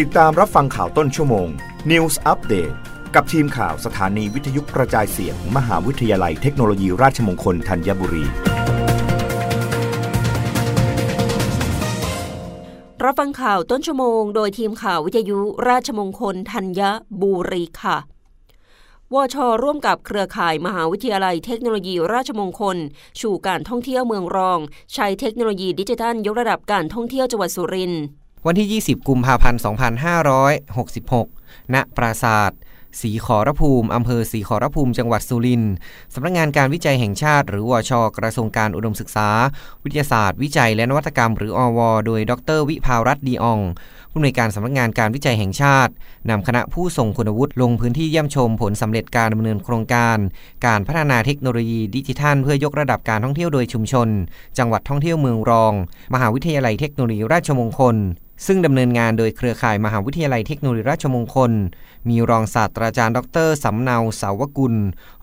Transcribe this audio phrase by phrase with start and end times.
[0.00, 1.48] ติดตามรับฟังข่าวต้นชั่วโมง
[1.90, 2.74] News Update
[3.14, 8.24] กับทีมข่าวสถานีวิทยุกระจายเสียงมมหาวิทยาลัยเทคโนโลยีราชมงคลธัญบุรี
[13.04, 15.38] รับฟังข่าวต้นชั่วโมง โดยทีมข่าววิทยุ
[15.68, 16.80] ราชมงคลธัญ
[17.22, 17.96] บุรีค่ะ
[19.14, 22.76] วชร่วมกับเครือข่ายมหาวิทยาลัยเทคโนโลยีราชมงคล
[23.20, 24.58] ชูการท่องเที่ยวเมืองรอง
[24.94, 28.04] ใช้เทคโนโลยีดิจิทัลยกระดับการท่องเที่ยวจังหวัดสุรินทร์
[28.46, 29.60] วันที่ 20 กุมภาพันธ์
[30.86, 32.58] 2566 ณ ปราศาสตร์
[33.00, 35.74] สีขอรภูมิ อำเภอสีขอรภูมิ จังหวัดสุรินทร์
[36.14, 39.28] สำนักงงานการวิจัยแห่งชาติ หรือวช กระทรวงการอุดมศึกษา
[39.84, 43.60] วิทยาศาสตร์ วิจัยและนวัตกรรม หรืออว โดย ดร วิภารัตน์ดีออง
[44.10, 45.92] ผู้อำนวยการสำนักงานการวิจัยแห่งชาติ
[46.30, 50.18] นำคณะผู้ทรงคุณวุฒิลงพื้นที่เยี่ยมชมผลสำเร็จการดำเนินโครงการ
[50.66, 54.08] การพัฒนาเทคโนโลยีดิจิทัล เพื่อยกระดับการท่องเที่ยวโดยชุมชน
[54.58, 55.72] จังหวัดท่องเที่ยวเมืองรอง
[56.14, 57.96] มหาวิทยาลัยเทคโนโลยีราชมงคล
[58.46, 61.52] ซึ่งดำเนินงานโดยเครือข่ายมหาวิทยาลัยเทคโนโลยีราชมงคล
[62.08, 64.74] มีรองศาสตราจารย์ ดรสำเนาสาวกุล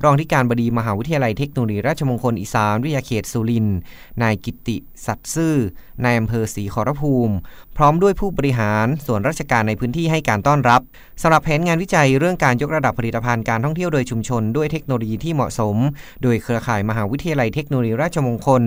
[0.04, 3.78] รองที่การบดีมหาวิทยาลัยเทคโนโลยีราชมงคลอีสานวิทยาเขตสุรินทร์
[4.22, 5.56] นายกิติ สัตย์ซื่อ
[6.04, 7.36] นายอำเภอศรีขอรภูมิ
[7.78, 10.82] พร้อมด้วยผู้บริหารส่วนราชการในพื้นที่ให้การต้อนรับ
[11.22, 15.76] สำหรับแผนงานวิจัยเรื่องการยกระดับผลิตภัณฑ์การท่องเที่ยวโดยชุมชน ด้วยเทคโนโลยีที่เหมาะสม
[16.24, 18.64] โดยเครือข่ายมหาวิทยาลัยเทคโนโลยีราชมงคล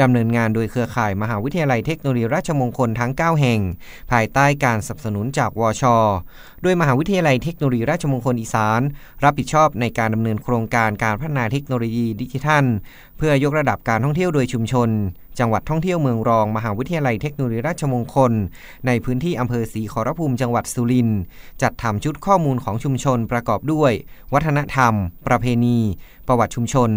[0.00, 3.60] ดำเนินงานโดยเครือข่ายมหาวิทยาลัยเทคโนโลยีราชมงคลทั้ง 9 แห่ง
[4.10, 5.84] ภายใต้การสนับสนุนจากวช
[6.62, 8.80] โดยมหาวิทยาลัยเทคโนโลยีราชมงคลอีสาน
[9.24, 12.64] รับผิดชอบในการดำเนินโครงการการพัฒนาเทคโนโลยีดิจิทัล
[13.16, 14.90] เพื่อยกระดับการท่องเที่ยวโดยชุมชน
[15.38, 18.32] จังหวัดท่องเที่ยวเมืองรอง มหาวิทยาลัยเทคโนโลยีราชมงคล
[18.86, 21.20] ในพื้นที่อำเภอศรีขอรภูมิจังหวัดสุรินทร์
[21.62, 23.92] จัดทำชุดข้อมูลของชุมชนประกอบด้วย
[24.34, 24.94] วัฒนธรรม
[25.26, 25.78] ประเพณี
[26.28, 26.90] ประวัติชุมชน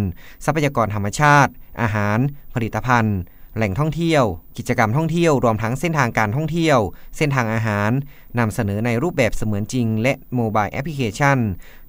[0.44, 2.18] ทรัพยากรธรรมชาติ อาหาร
[2.54, 3.18] ผลิตภัณฑ์
[3.56, 4.24] แหล่งท่องเที่ยว
[4.58, 6.78] กิจกรรมท่องเที่ยวรวมทั้งเส้นทางการท่องเที่ยว
[7.16, 7.90] เส้นทางอาหาร
[8.38, 11.38] นำเสนอในรูปแบบเสมือนจริง และโมบายแอปพลิเคชัน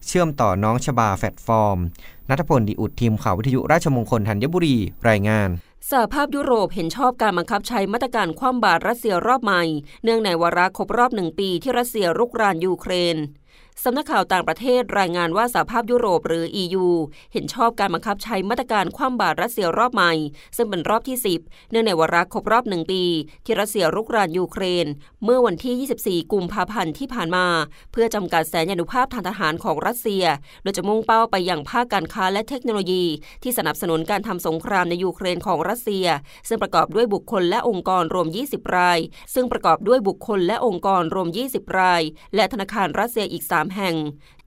[0.08, 1.78] เชื่อมต่อน้องชบาแพลตฟอร์ม
[2.30, 4.78] ณัฐพลดีอุดทีมข่าววิทยุราชมงคลธัญบุรี
[5.10, 5.50] รายงาน
[5.90, 9.64] สหภาพยุโรปเห็นชอบการบังคับใช้มาตรการคว่ำบาตรรัสเซียรอบใหม่
[10.04, 13.18] เนื่องในวาระครบรอบหนึ่งปีที่รัสเซียรุกรานยูเครน
[13.84, 16.88] สำนักข่าวต่างประเทศรายงานว่าสหภาพยุโรปหรือ EU
[17.34, 20.14] เห็นชอบการบังคับใช้มาตรการคว่ำบาตรรัสเซียรอบใหม่
[20.58, 23.04] ซึ่งเป็นรอบที่ 10 เนื่องในวาระครบรอบหนึ่งปี
[23.46, 24.88] ที่รัสเซียรุกรานยูเครน
[25.24, 27.48] เมื่อวันที่ 24 กุมภาพันธ์ที่ผ่านมา
[27.92, 30.24] เพื่อจำกัดแสนยานุภาพทางทหารของรัสเซีย
[30.62, 33.06] โดยจะมุ่งเป้าไปยังภาคการค้าและเทคโนโลยี
[33.44, 36.06] ที่สนับสนุนการทำสงครามในยูเครนของรัสเซีย
[36.48, 39.00] ซึ่งประกอบด้วยบุคคลและองค์กรรวม 20 ราย
[39.34, 42.02] ซึ่งประกอบด้วยบุคคลและองค์กรรวม 20 ราย
[42.36, 43.96] และธนาคารรัสเซียอีก3แห่ง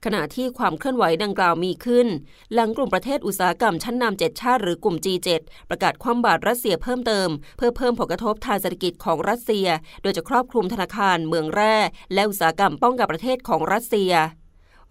[0.05, 2.07] ขณะที่ความเคลื่อนไหวดังกล่าวมีขึ้น
[2.53, 5.29] หลังกลุ่มประเทศอุตสาหกรรมชั้นนำเ7ชาติหรือกลุ่ม G7
[5.69, 9.67] ประกาศคว่ำบาตรรัสเซียเพิ่มเติม เพื่อเพิ่มผลกระทบทางเศรษฐกิจของรัสเซีย
[10.01, 11.75] โดยจะครอบคลุมธนาคารเมืองแร่
[12.13, 14.13] และอุตสาหกรรมป้องกันประเทศของรัสเซีย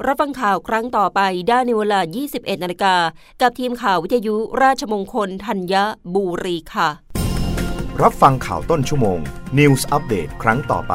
[0.07, 2.95] รับฟังข่าวครั้งต่อไปได้ในเวลา 21 นาฬิกา
[3.41, 5.75] กับทีมข่าววิทยุราชมงคลธัญ
[6.15, 6.89] บุรีค่ะ
[8.03, 9.19] รับฟังข่าวต้นชั่วโมง
[9.59, 10.95] News อัปเดตครั้งต่อไป